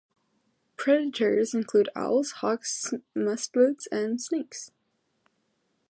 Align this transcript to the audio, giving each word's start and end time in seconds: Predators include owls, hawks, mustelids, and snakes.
Predators 0.77 1.53
include 1.53 1.87
owls, 1.95 2.31
hawks, 2.41 2.91
mustelids, 3.15 3.83
and 3.91 4.19
snakes. 4.19 4.71